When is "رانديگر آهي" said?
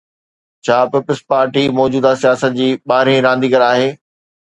3.29-3.89